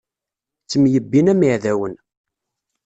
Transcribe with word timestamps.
Ttemyebbin 0.63 1.31
am 1.31 1.41
iɛdawen. 1.47 1.93